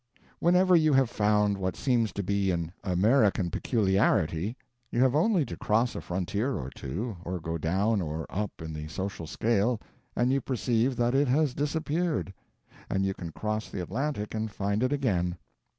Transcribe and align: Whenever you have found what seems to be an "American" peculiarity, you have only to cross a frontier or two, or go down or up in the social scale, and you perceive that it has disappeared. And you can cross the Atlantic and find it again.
Whenever 0.39 0.75
you 0.75 0.93
have 0.93 1.11
found 1.11 1.59
what 1.59 1.75
seems 1.75 2.11
to 2.11 2.23
be 2.23 2.49
an 2.49 2.71
"American" 2.83 3.51
peculiarity, 3.51 4.57
you 4.89 4.99
have 4.99 5.13
only 5.13 5.45
to 5.45 5.55
cross 5.55 5.93
a 5.95 6.01
frontier 6.01 6.57
or 6.57 6.71
two, 6.71 7.17
or 7.23 7.39
go 7.39 7.55
down 7.55 8.01
or 8.01 8.25
up 8.27 8.63
in 8.63 8.73
the 8.73 8.87
social 8.87 9.27
scale, 9.27 9.79
and 10.15 10.31
you 10.33 10.41
perceive 10.41 10.95
that 10.95 11.13
it 11.13 11.27
has 11.27 11.53
disappeared. 11.53 12.33
And 12.89 13.05
you 13.05 13.13
can 13.13 13.31
cross 13.31 13.69
the 13.69 13.83
Atlantic 13.83 14.33
and 14.33 14.49
find 14.49 14.81
it 14.81 14.91
again. 14.91 15.37